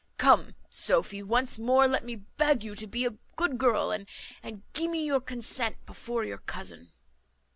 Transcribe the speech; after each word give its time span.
Come, 0.17 0.55
Sophy, 0.71 1.21
once 1.21 1.59
more 1.59 1.87
let 1.87 2.03
me 2.03 2.15
beg 2.15 2.63
you 2.63 2.73
to 2.73 2.87
be 2.87 3.05
a 3.05 3.19
good 3.35 3.59
girl, 3.59 3.91
and 3.91 4.07
gee 4.73 4.87
me 4.87 5.05
your 5.05 5.21
consent 5.21 5.77
before 5.85 6.25
your 6.25 6.39
cousin." 6.39 6.91